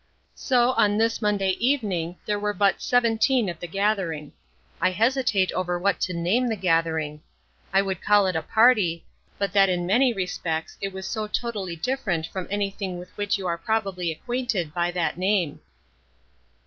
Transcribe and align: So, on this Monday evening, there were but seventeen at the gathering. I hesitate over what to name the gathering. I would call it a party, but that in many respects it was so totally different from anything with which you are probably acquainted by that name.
So, 0.41 0.71
on 0.71 0.97
this 0.97 1.21
Monday 1.21 1.51
evening, 1.59 2.17
there 2.25 2.39
were 2.39 2.55
but 2.55 2.81
seventeen 2.81 3.47
at 3.49 3.59
the 3.59 3.67
gathering. 3.67 4.31
I 4.81 4.89
hesitate 4.89 5.51
over 5.51 5.77
what 5.77 6.01
to 6.01 6.13
name 6.15 6.47
the 6.49 6.55
gathering. 6.55 7.21
I 7.71 7.83
would 7.83 8.01
call 8.01 8.25
it 8.25 8.35
a 8.35 8.41
party, 8.41 9.05
but 9.37 9.53
that 9.53 9.69
in 9.69 9.85
many 9.85 10.11
respects 10.11 10.75
it 10.81 10.91
was 10.91 11.07
so 11.07 11.27
totally 11.27 11.75
different 11.75 12.25
from 12.25 12.47
anything 12.49 12.97
with 12.97 13.15
which 13.15 13.37
you 13.37 13.45
are 13.45 13.59
probably 13.59 14.11
acquainted 14.11 14.73
by 14.73 14.89
that 14.89 15.19
name. 15.19 15.59